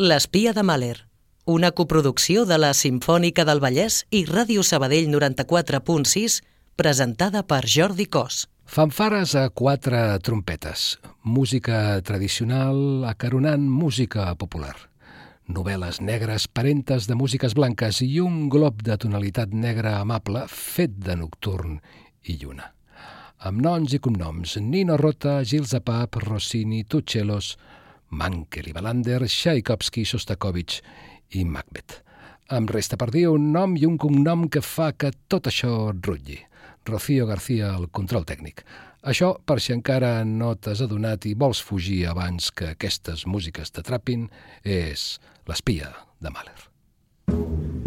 [0.00, 0.96] L'espia de Mahler,
[1.44, 6.38] una coproducció de la Simfònica del Vallès i Ràdio Sabadell 94.6,
[6.72, 8.46] presentada per Jordi Cos.
[8.64, 14.72] Fanfares a quatre trompetes, música tradicional acaronant música popular,
[15.44, 21.18] novel·les negres parentes de músiques blanques i un glob de tonalitat negra amable fet de
[21.26, 21.76] nocturn
[22.24, 22.72] i lluna.
[23.44, 27.58] Amb noms i cognoms, Nino Rota, Gilles Apap, Rossini, Tuchelos,
[28.10, 30.80] Mankel i Balander, Tchaikovsky, Sostakovich
[31.38, 32.02] i Macbeth.
[32.50, 36.40] Em resta per dir un nom i un cognom que fa que tot això rutlli.
[36.86, 38.64] Rocío García, el control tècnic.
[39.06, 44.28] Això, per si encara no t'has adonat i vols fugir abans que aquestes músiques t'atrapin,
[44.64, 45.14] és
[45.48, 47.79] l'espia de Mahler.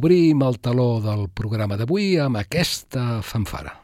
[0.00, 3.74] Obrim el taló del programa d'avui amb aquesta fanfara.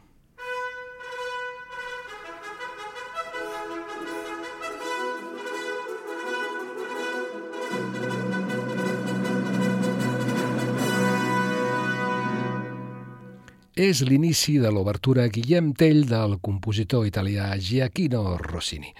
[13.76, 18.96] És l'inici de l'obertura Guillem Tell del compositor italià Giacchino Rossini.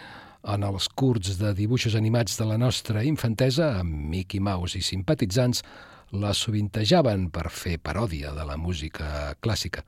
[0.53, 5.65] En els curts de dibuixos animats de la nostra infantesa, amb Mickey Mouse i simpatitzants,
[6.13, 9.83] la sovintejaven per fer paròdia de la música clàssica.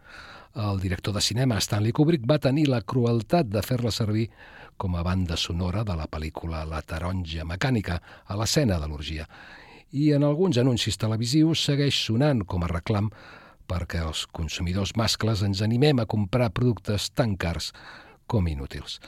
[0.59, 4.29] El director de cinema Stanley Kubrick va tenir la crueltat de fer-la servir
[4.77, 9.27] com a banda sonora de la pel·lícula La taronja mecànica a l'escena de l'orgia.
[9.93, 13.11] I en alguns anuncis televisius segueix sonant com a reclam
[13.69, 17.73] perquè els consumidors mascles ens animem a comprar productes tan cars
[18.27, 18.99] com inútils.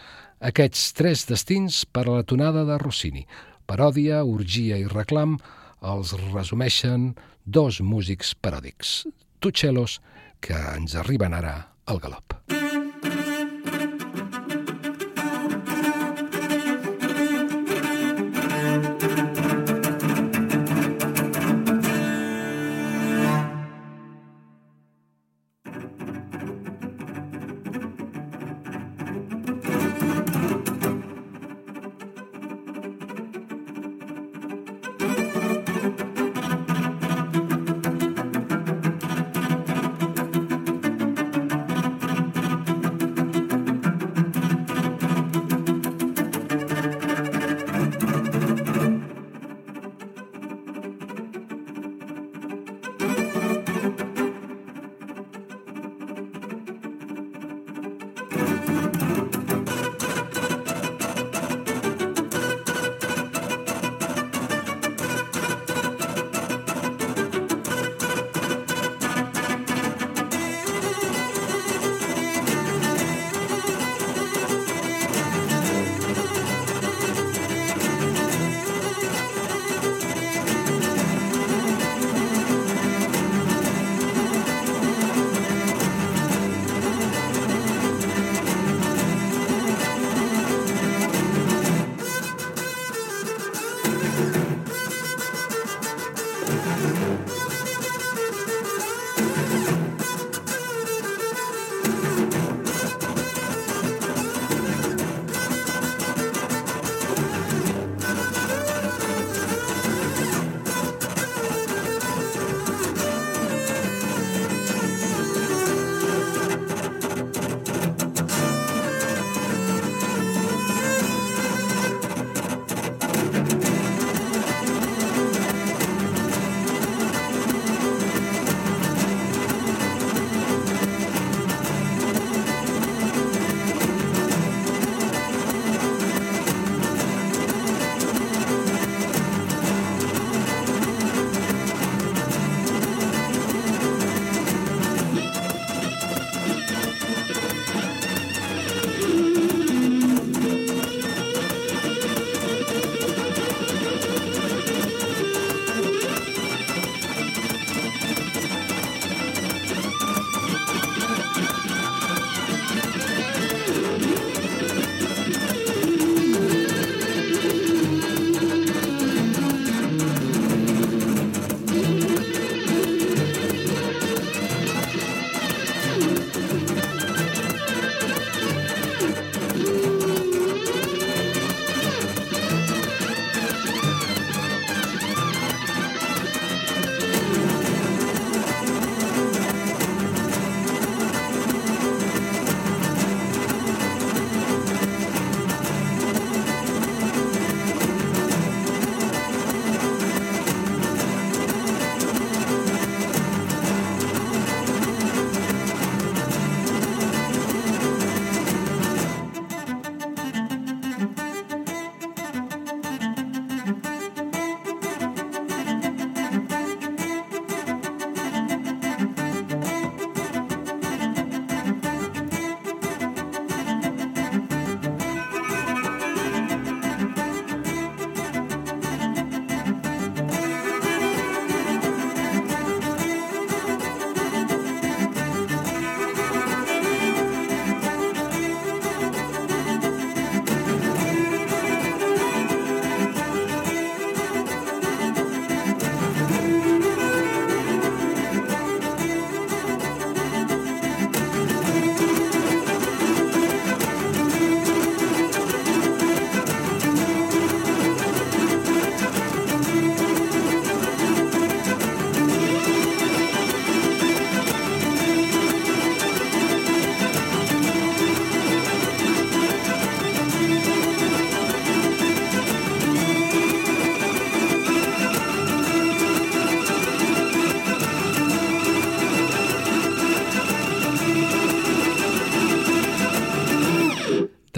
[0.40, 3.26] Aquests tres destins per a la tonada de Rossini,
[3.66, 5.38] paròdia, orgia i reclam,
[5.80, 7.14] els resumeixen
[7.44, 9.06] dos músics paròdics,
[9.40, 10.00] Tuchelos,
[10.40, 12.36] que ens arriben ara al galop.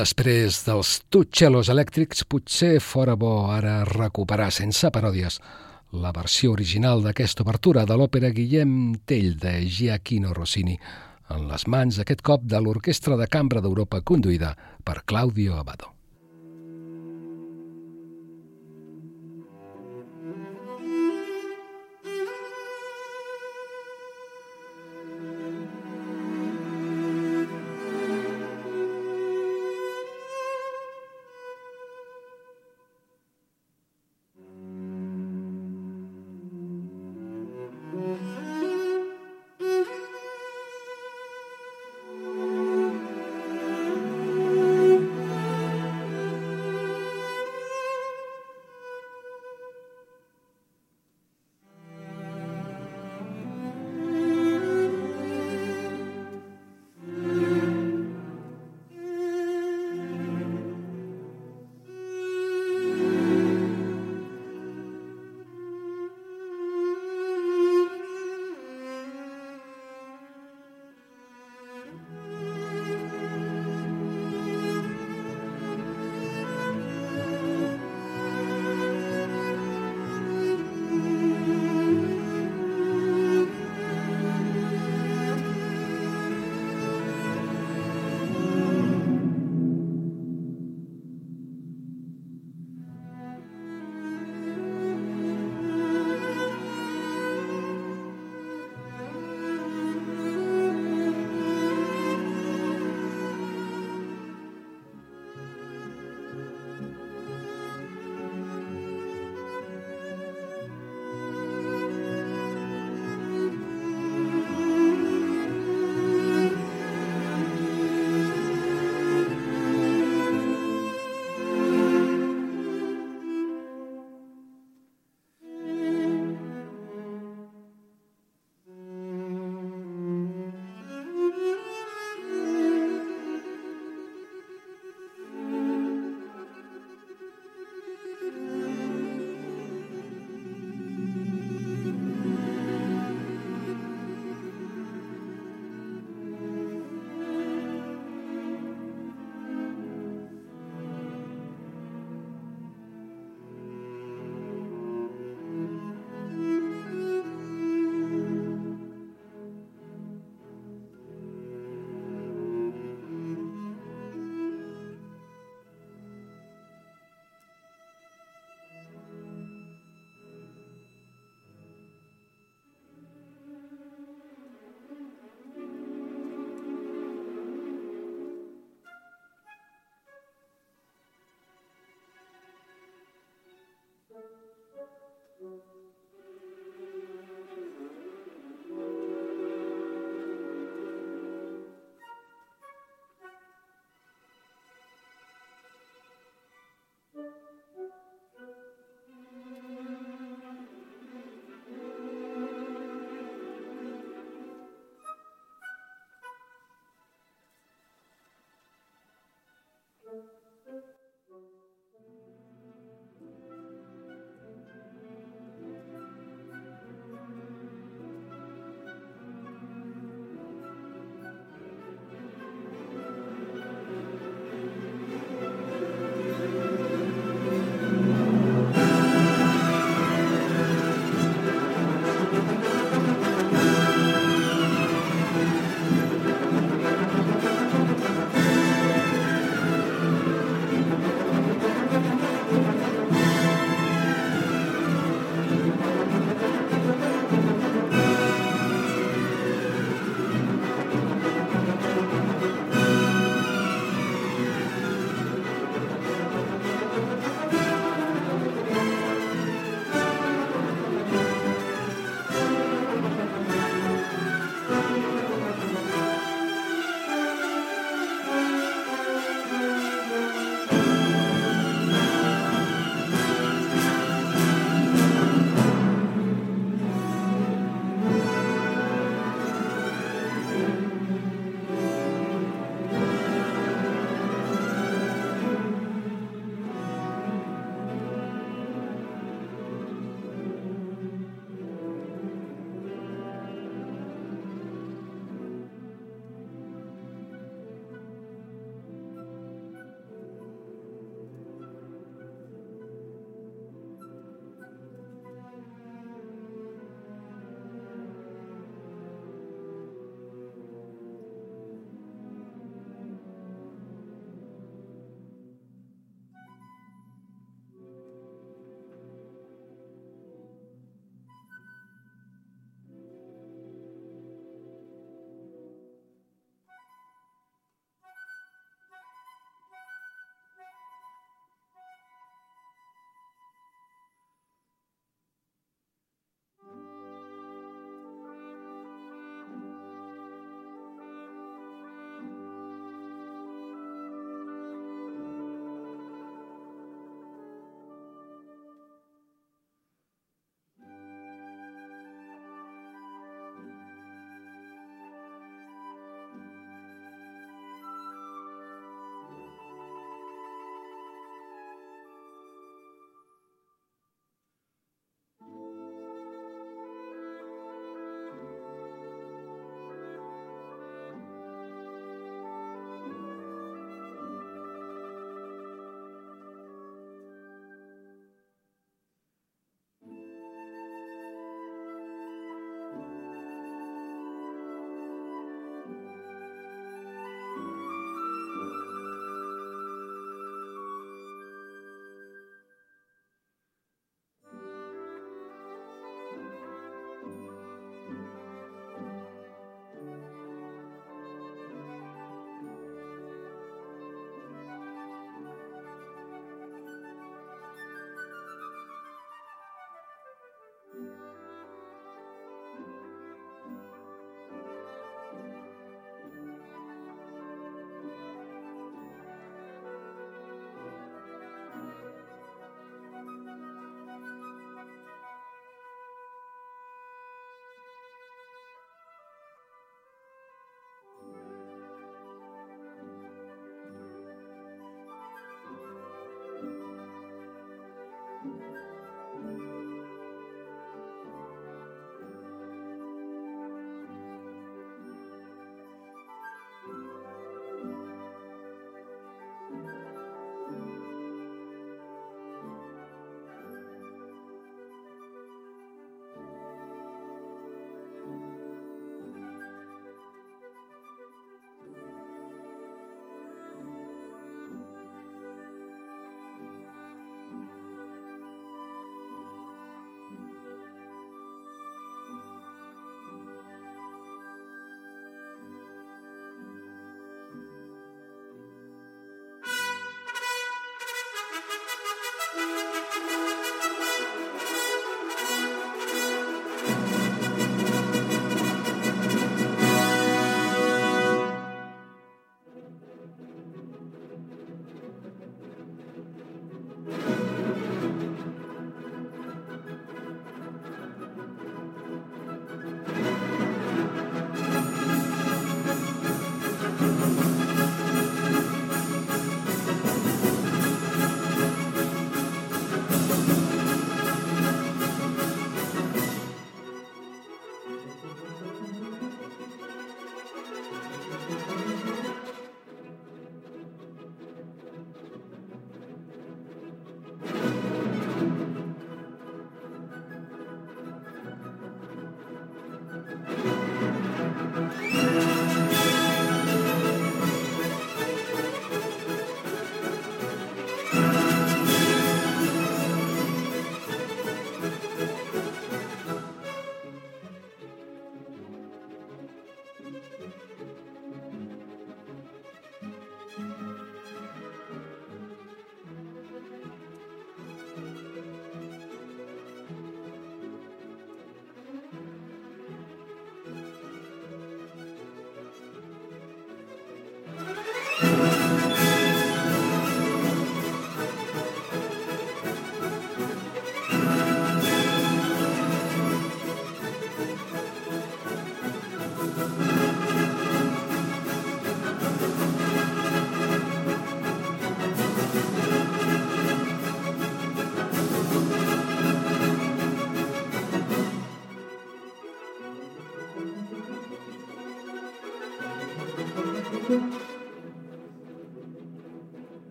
[0.00, 5.36] Després dels tutxelos elèctrics, potser fora bo ara recuperar sense paròdies
[6.04, 8.72] la versió original d'aquesta obertura de l'òpera Guillem
[9.04, 10.78] Tell de Giacchino Rossini,
[11.36, 14.54] en les mans aquest cop de l'Orquestra de Cambra d'Europa conduïda
[14.86, 15.92] per Claudio Abado.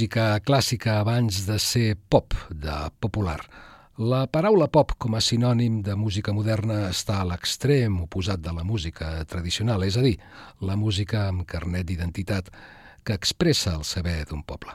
[0.00, 2.72] Música clàssica abans de ser pop, de
[3.04, 3.36] popular.
[3.98, 8.64] La paraula pop com a sinònim de música moderna està a l'extrem oposat de la
[8.64, 10.14] música tradicional, és a dir,
[10.64, 12.48] la música amb carnet d'identitat
[13.04, 14.72] que expressa el saber d'un poble.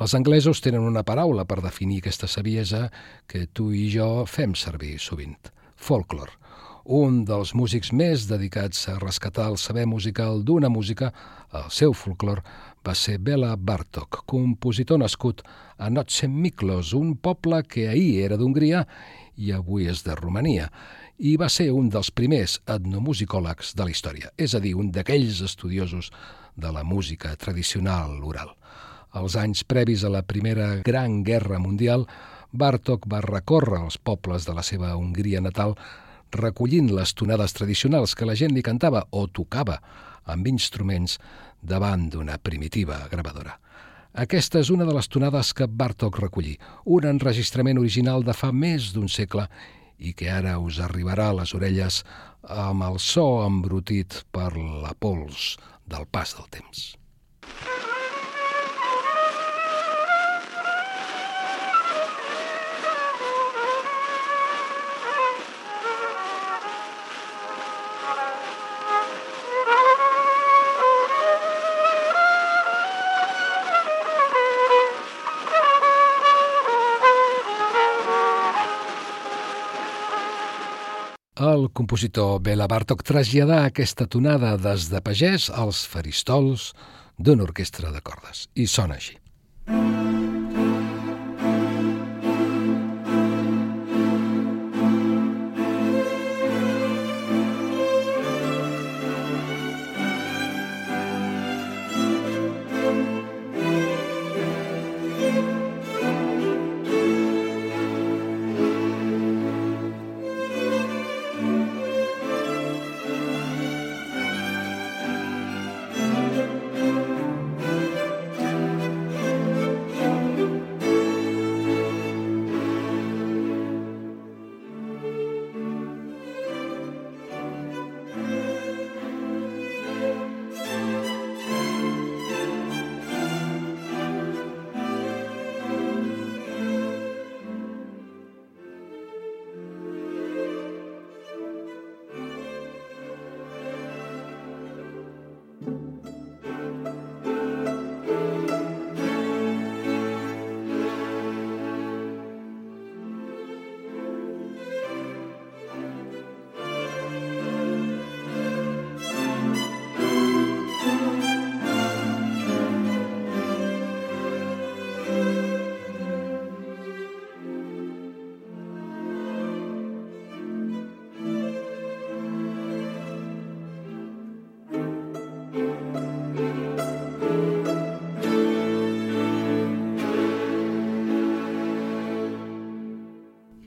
[0.00, 2.86] Els anglesos tenen una paraula per definir aquesta saviesa
[3.28, 6.38] que tu i jo fem servir sovint, folklore.
[6.82, 11.12] Un dels músics més dedicats a rescatar el saber musical d'una música,
[11.52, 12.42] el seu folklore,
[12.86, 15.42] va ser Bela Bartok, compositor nascut
[15.78, 18.84] a Notsemiklos, un poble que ahir era d'Hongria
[19.38, 20.68] i avui és de Romania,
[21.18, 25.40] i va ser un dels primers etnomusicòlegs de la història, és a dir, un d'aquells
[25.46, 26.10] estudiosos
[26.56, 28.52] de la música tradicional oral.
[29.12, 32.06] Als anys previs a la Primera Gran Guerra Mundial,
[32.52, 35.76] Bartok va recórrer els pobles de la seva Hongria natal
[36.32, 39.78] recollint les tonades tradicionals que la gent li cantava o tocava
[40.24, 41.18] amb instruments
[41.62, 43.56] davant d'una primitiva gravadora.
[44.12, 48.90] Aquesta és una de les tonades que Bartok recollí, un enregistrament original de fa més
[48.92, 49.46] d'un segle
[49.96, 52.02] i que ara us arribarà a les orelles
[52.42, 55.54] amb el so embrutit per la pols
[55.86, 56.84] del pas del temps.
[57.42, 57.91] El
[81.82, 86.70] compositor Bela Bartok traslladà aquesta tonada des de pagès als faristols
[87.18, 88.46] d'una orquestra de cordes.
[88.54, 89.21] I sona així.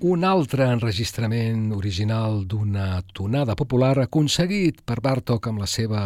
[0.05, 6.03] Un altre enregistrament original d'una tonada popular aconseguit per Bartok amb la seva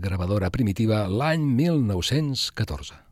[0.00, 3.07] gravadora primitiva l'any 1914.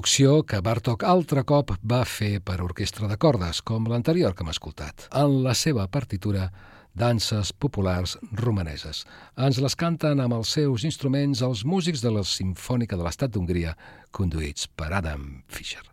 [0.00, 4.42] La traducció que Bartok altre cop va fer per orquestra de cordes, com l'anterior que
[4.42, 6.50] hem escoltat, en la seva partitura
[6.96, 9.04] danses populars romaneses.
[9.36, 13.76] Ens les canten amb els seus instruments els músics de la Simfònica de l'Estat d'Hongria,
[14.10, 15.84] conduïts per Adam Fischer.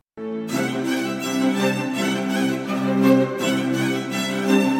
[4.48, 4.77] Thank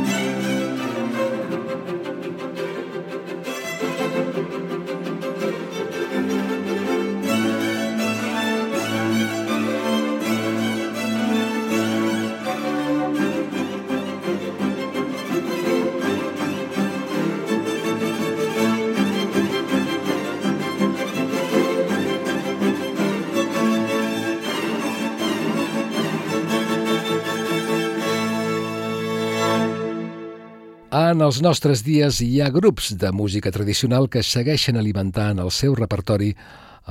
[31.08, 35.76] En els nostres dies hi ha grups de música tradicional que segueixen alimentant el seu
[35.78, 36.34] repertori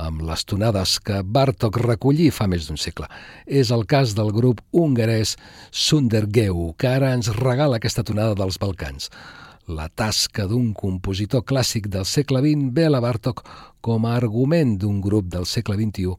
[0.05, 3.05] amb les tonades que Bartok recollí fa més d'un segle.
[3.45, 5.35] És el cas del grup hongarès
[5.69, 9.11] Sundergeu, que ara ens regala aquesta tonada dels Balcans.
[9.67, 13.43] La tasca d'un compositor clàssic del segle XX ve a la Bartok
[13.85, 16.15] com a argument d'un grup del segle XXI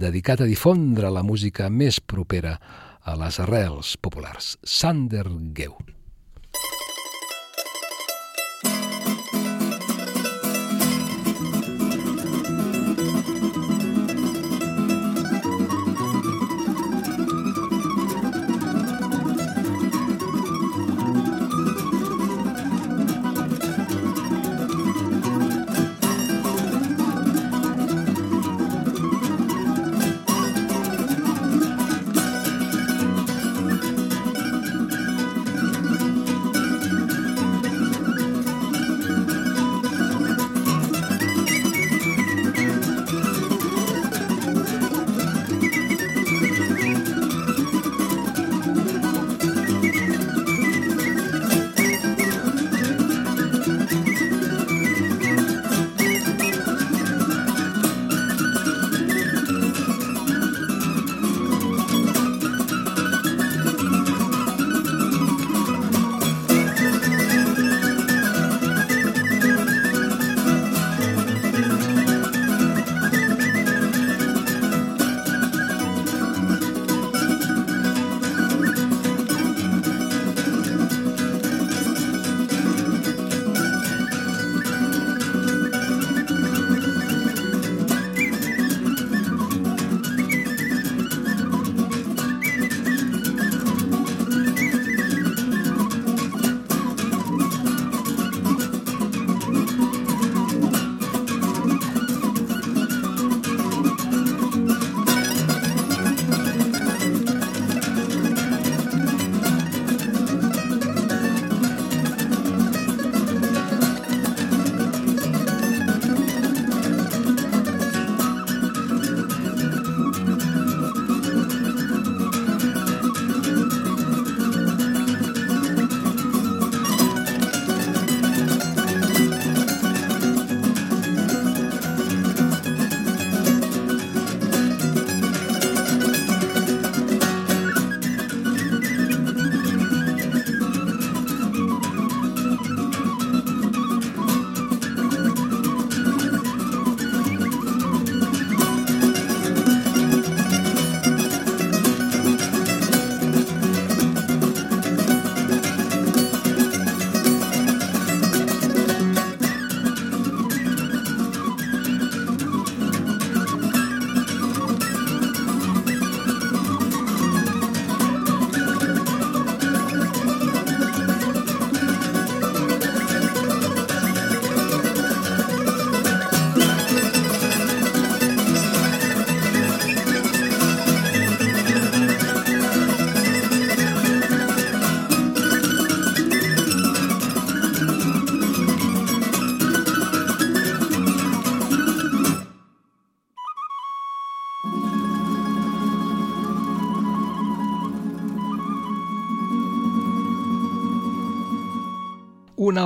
[0.00, 2.56] dedicat a difondre la música més propera
[3.02, 4.54] a les arrels populars.
[4.64, 5.76] Sander Geu.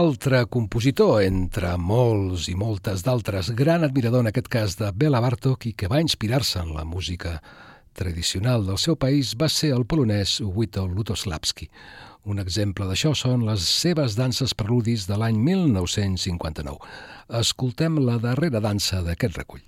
[0.07, 5.67] Altre compositor, entre molts i moltes d'altres, gran admirador en aquest cas de Bela Bartok
[5.67, 7.41] i que va inspirar-se en la música
[7.97, 11.67] tradicional del seu país va ser el polonès Witold Lutosławski.
[12.31, 16.79] Un exemple d'això són les seves danses preludis de l'any 1959.
[17.41, 19.65] Escoltem la darrera dansa d'aquest recull.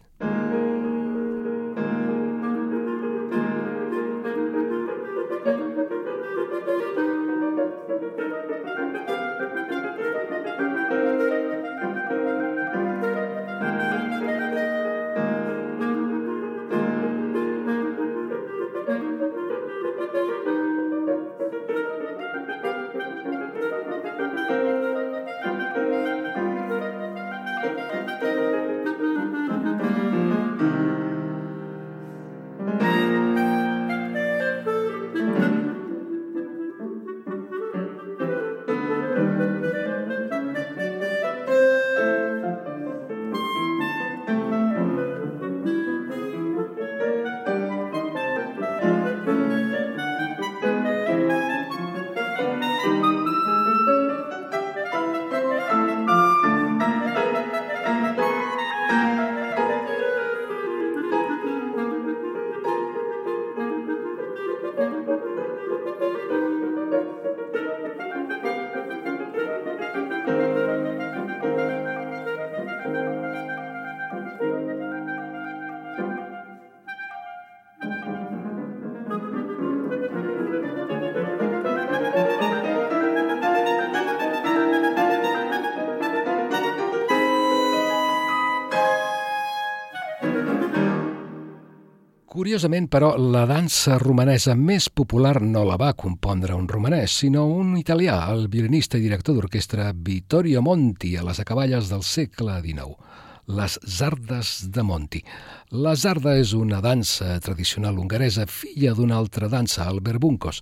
[92.58, 97.76] Curiosament, però, la dansa romanesa més popular no la va compondre un romanès, sinó un
[97.78, 102.96] italià, el violinista i director d'orquestra Vittorio Monti, a les acaballes del segle XIX.
[103.60, 105.22] Les Zardes de Monti.
[105.70, 110.58] La zarda és una dansa tradicional hongaresa, filla d'una altra dansa, el berbuncos,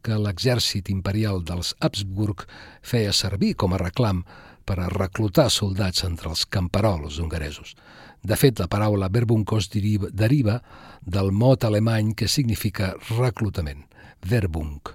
[0.00, 2.46] que l'exèrcit imperial dels Habsburg
[2.80, 4.24] feia servir com a reclam
[4.64, 7.76] per a reclutar soldats entre els camperols hongaresos.
[8.24, 10.60] De fet, la paraula Verbunkos deriva,
[11.04, 13.84] del mot alemany que significa reclutament,
[14.24, 14.94] Verbunk.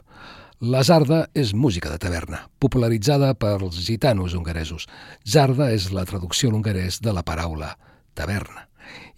[0.59, 4.89] La zarda és música de taverna, popularitzada pels gitanos hongaresos.
[5.23, 7.75] Zarda és la traducció hongarès de la paraula
[8.17, 8.65] taverna.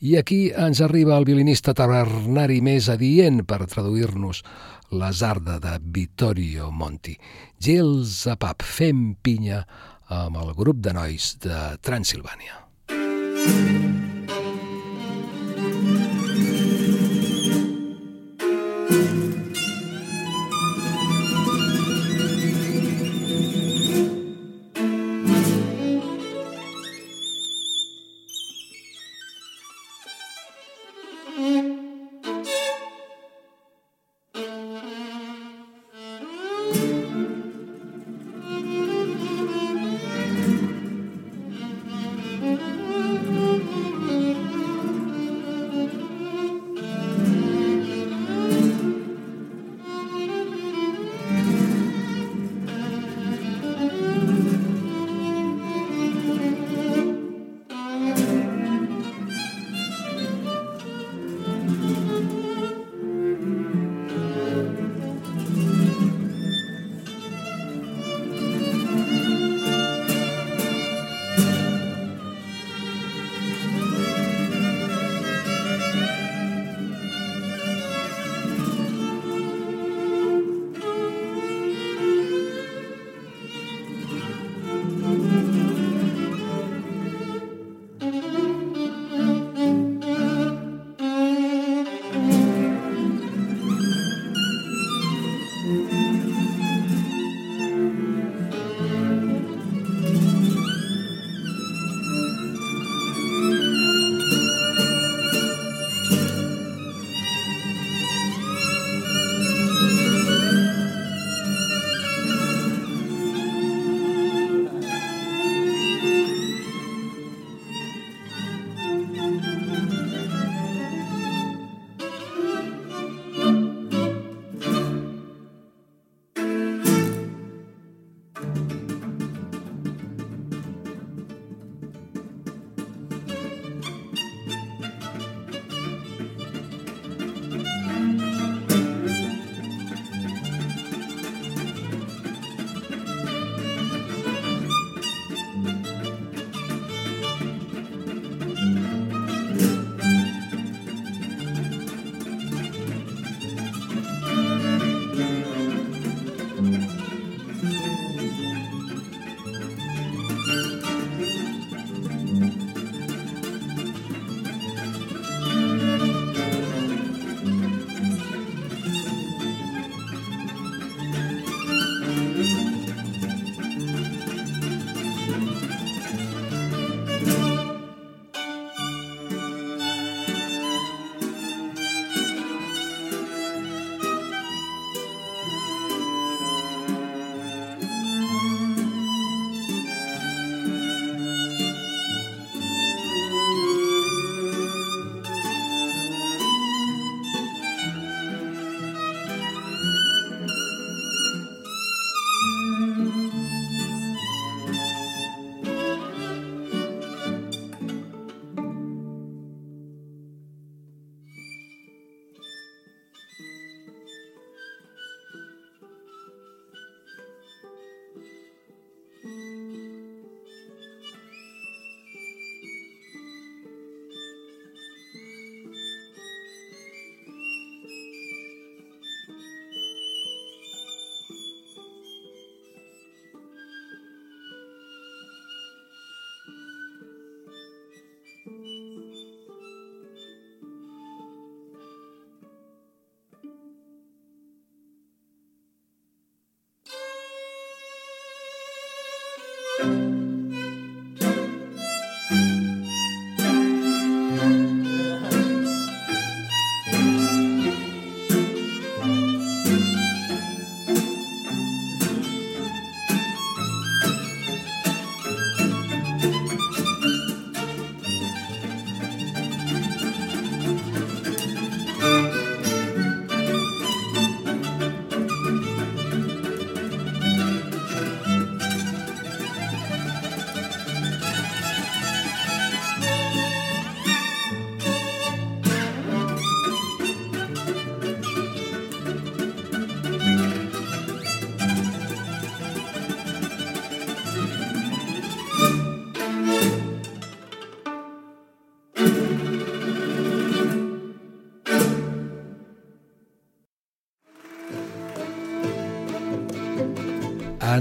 [0.04, 4.44] I aquí ens arriba el violinista tavernari més adient per traduir-nos
[4.92, 7.16] la zarda de Vittorio Monti.
[7.58, 9.64] Gils a pap, fem pinya
[10.12, 12.61] amb el grup de nois de Transilvània.
[13.44, 14.11] うん。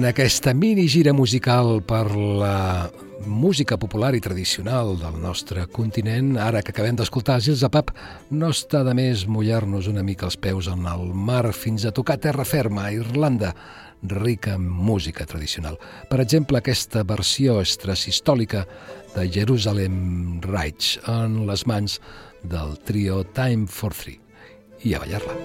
[0.01, 2.89] En aquesta mini gira musical per la
[3.29, 7.91] música popular i tradicional del nostre continent, ara que acabem d'escoltar Gilles Pap,
[8.33, 12.17] no està de més mullar-nos una mica els peus en el mar fins a tocar
[12.17, 13.53] terra ferma a Irlanda,
[14.01, 15.77] rica en música tradicional.
[16.09, 18.65] Per exemple, aquesta versió estrasistòlica
[19.13, 22.01] de Jerusalem Rights en les mans
[22.41, 24.17] del trio Time for Three.
[24.81, 25.37] I a ballar-la.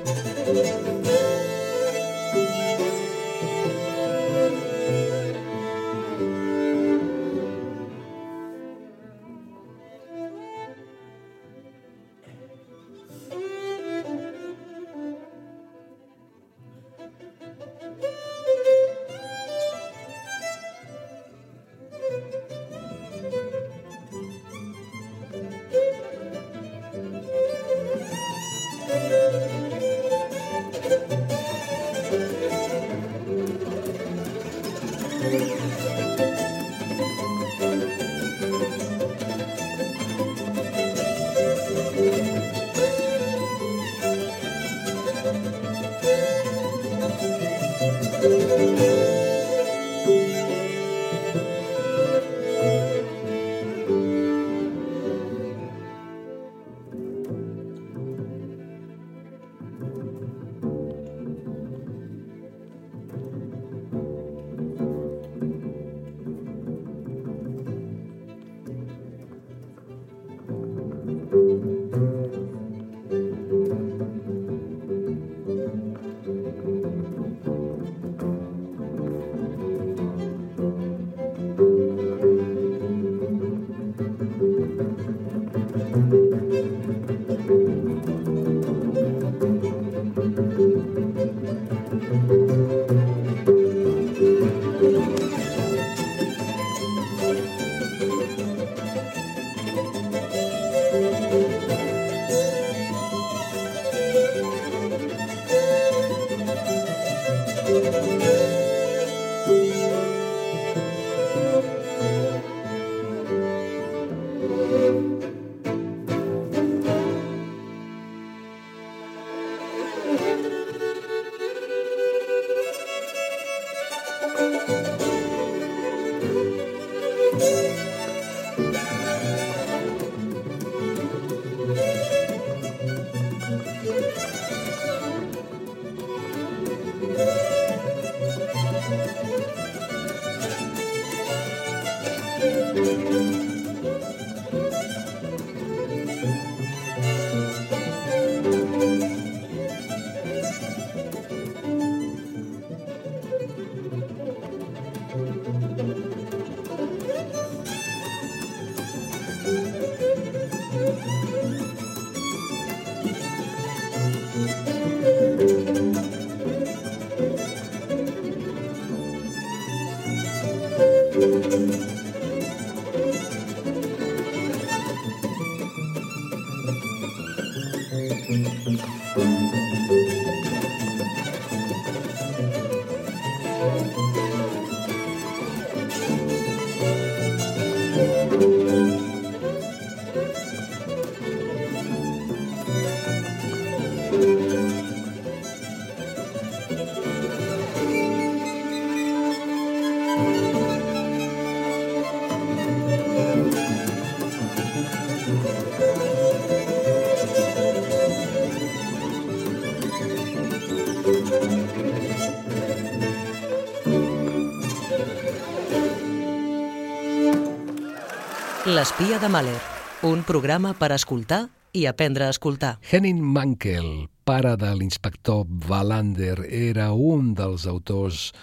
[218.75, 219.59] L'espia de Mahler,
[220.03, 222.73] un programa per escoltar i aprendre a escoltar.
[222.83, 228.33] Henning Mankell, pare de l'inspector Wallander, era un dels autors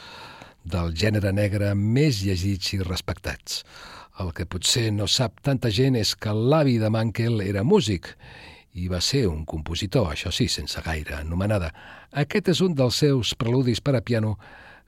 [0.64, 3.58] del gènere negre més llegits i respectats.
[4.24, 8.14] El que potser no sap tanta gent és que l'avi de Mankell era músic
[8.72, 11.74] i va ser un compositor, això sí, sense gaire anomenada.
[12.24, 14.38] Aquest és un dels seus preludis per a piano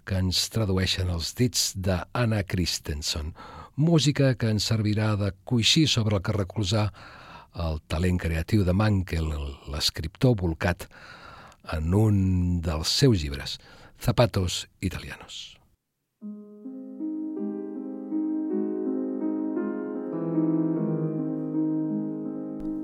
[0.09, 3.35] que ens tradueixen els dits d'Anna Christensen,
[3.77, 6.89] música que ens servirà de coixí sobre el que recolzar
[7.55, 9.31] el talent creatiu de Mankel,
[9.71, 10.87] l'escriptor volcat
[11.73, 13.59] en un dels seus llibres,
[14.01, 15.59] Zapatos Italianos.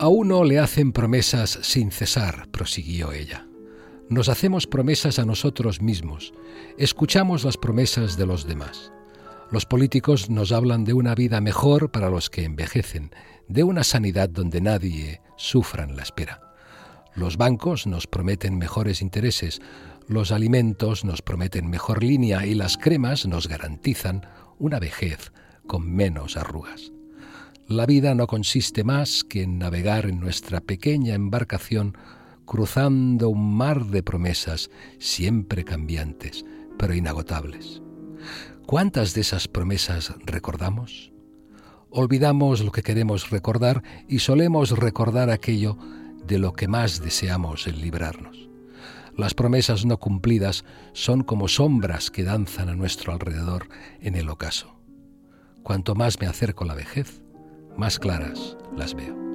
[0.00, 3.46] A uno le hacen promesas sin cesar, prosiguió ella.
[4.08, 6.32] Nos hacemos promesas a nosotros mismos,
[6.78, 8.92] escuchamos las promesas de los demás.
[9.50, 13.10] Los políticos nos hablan de una vida mejor para los que envejecen,
[13.48, 16.40] de una sanidad donde nadie sufra en la espera.
[17.16, 19.60] Los bancos nos prometen mejores intereses,
[20.06, 24.24] los alimentos nos prometen mejor línea y las cremas nos garantizan
[24.60, 25.32] una vejez
[25.66, 26.92] con menos arrugas.
[27.66, 31.96] La vida no consiste más que en navegar en nuestra pequeña embarcación
[32.44, 34.70] cruzando un mar de promesas
[35.00, 36.44] siempre cambiantes,
[36.78, 37.82] pero inagotables.
[38.70, 41.12] ¿Cuántas de esas promesas recordamos?
[41.90, 45.76] Olvidamos lo que queremos recordar y solemos recordar aquello
[46.24, 48.48] de lo que más deseamos en librarnos.
[49.16, 53.66] Las promesas no cumplidas son como sombras que danzan a nuestro alrededor
[54.00, 54.76] en el ocaso.
[55.64, 57.24] Cuanto más me acerco a la vejez,
[57.76, 59.29] más claras las veo.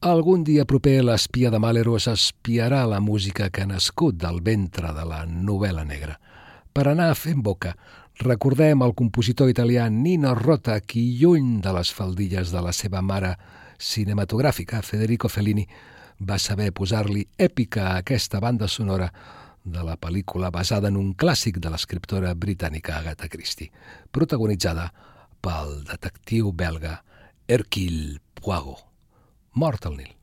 [0.00, 5.04] Algun dia proper l'espia de Maleros espiarà la música que ha nascut del ventre de
[5.04, 6.14] la novel·la negra.
[6.72, 7.74] Per anar fent boca,
[8.24, 13.34] recordem el compositor italià Nino Rota, qui, lluny de les faldilles de la seva mare
[13.76, 15.68] cinematogràfica, Federico Fellini,
[16.24, 19.12] va saber posar-li èpica a aquesta banda sonora
[19.64, 23.68] de la pel·lícula basada en un clàssic de l'escriptora britànica Agatha Christie,
[24.10, 24.94] protagonitzada
[25.44, 27.02] pel detectiu belga
[27.44, 28.88] Hercule Poirot
[29.52, 30.16] Martelnil.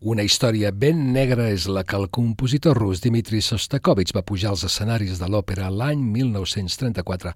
[0.00, 4.62] Una història ben negra és la que el compositor rus Dmitri Sostakovich va pujar als
[4.64, 7.34] escenaris de l'òpera l'any 1934,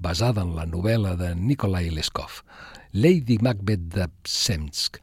[0.00, 2.40] basada en la novel·la de Nikolai Leskov,
[2.96, 4.96] Lady Macbeth de Psemsk,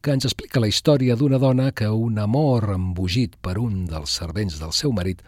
[0.00, 4.62] que ens explica la història d'una dona que un amor embogit per un dels servents
[4.62, 5.26] del seu marit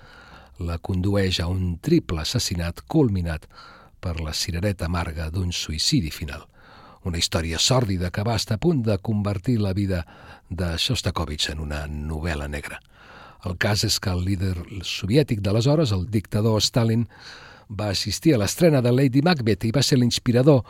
[0.62, 3.51] la condueix a un triple assassinat culminat
[3.99, 6.47] per la cirereta amarga d'un suïcidi final.
[7.07, 10.03] Una història sòrdida que va estar a punt de convertir la vida
[10.51, 12.81] de Shostakovich en una novel·la negra.
[13.47, 17.05] El cas és que el líder soviètic d'aleshores, el dictador Stalin,
[17.71, 20.65] va assistir a l'estrena de Lady Macbeth i va ser l'inspirador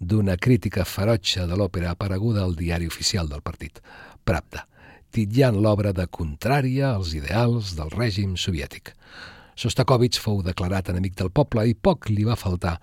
[0.00, 3.82] d'una crítica ferotge de l'òpera apareguda al diari oficial del partit,
[4.24, 4.64] Pravda,
[5.12, 8.94] titllant l'obra de contrària als ideals del règim soviètic.
[9.56, 12.78] Sostakovich fou declarat enemic del poble i poc li va faltar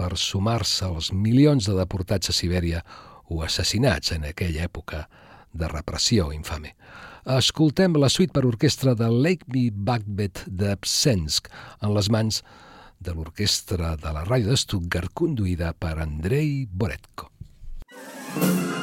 [0.00, 2.80] per sumar-se als milions de deportats a Sibèria
[3.28, 5.04] o assassinats en aquella època
[5.52, 6.72] de repressió infame.
[7.36, 11.52] Escoltem la suite per orquestra de Lake Me Macbeth de Psensk
[11.84, 12.40] en les mans
[13.00, 17.28] de l'orquestra de la ràdio de Stuttgart conduïda per Andrei Boretko.
[18.30, 18.79] Thank you.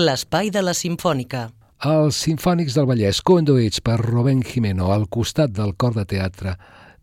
[0.00, 1.48] L'espai de la Simfònica.
[1.86, 6.54] Els Simfònics del Vallès, conduïts per Rubén Jimeno al costat del cor de teatre,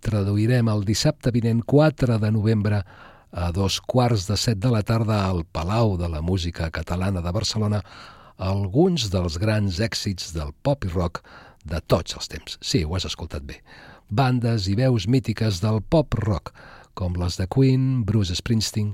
[0.05, 2.81] traduirem el dissabte vinent 4 de novembre
[3.31, 7.33] a dos quarts de set de la tarda al Palau de la Música Catalana de
[7.33, 7.81] Barcelona
[8.37, 11.23] alguns dels grans èxits del pop i rock
[11.65, 12.57] de tots els temps.
[12.61, 13.59] Sí, ho has escoltat bé.
[14.09, 16.53] Bandes i veus mítiques del pop rock,
[16.93, 18.93] com les de Queen, Bruce Springsteen,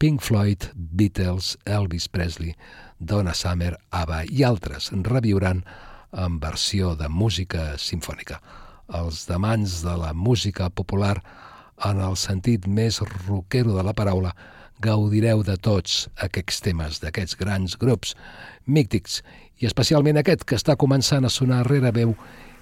[0.00, 2.54] Pink Floyd, Beatles, Elvis Presley,
[3.00, 5.64] Donna Summer, ABBA i altres reviuran
[6.12, 8.40] en versió de música sinfònica.
[8.92, 11.16] Els demans de la música popular,
[11.86, 14.34] en el sentit més rockero de la paraula,
[14.80, 18.14] gaudireu de tots aquests temes d'aquests grans grups
[18.66, 19.20] mítics
[19.60, 22.14] i especialment aquest que està començant a sonar rere veu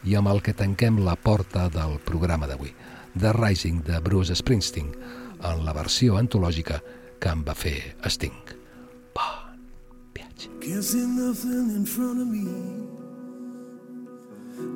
[0.04, 2.74] i amb el que tanquem la porta del programa d'avui,
[3.18, 4.92] The Rising de Bruce Springsteen,
[5.38, 6.82] en la versió antològica
[7.18, 8.47] que em va fer Sting.
[10.38, 10.60] Viatge.
[10.60, 12.46] Can't see nothing in front of me.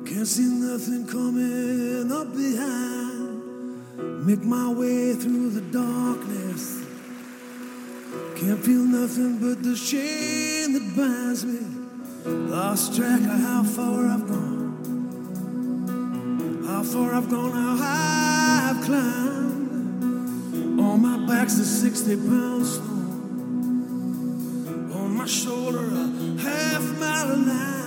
[0.05, 4.25] Can't see nothing coming up behind.
[4.25, 6.81] Make my way through the darkness.
[8.35, 11.59] Can't feel nothing but the chain that binds me.
[12.25, 14.73] Lost track of how far I've gone.
[16.67, 20.79] How far I've gone, how high I've climbed.
[20.79, 23.02] On my back's a 60 pound stone.
[25.23, 27.47] My shoulder, a half mile line.
[27.47, 27.82] Come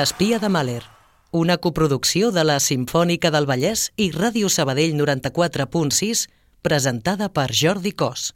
[0.00, 0.82] L'espia de Mahler,
[1.30, 6.22] una coproducció de la Simfònica del Vallès i Ràdio Sabadell 94.6,
[6.64, 8.30] presentada per Jordi Cos.